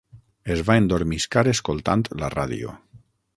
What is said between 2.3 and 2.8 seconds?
ràdio.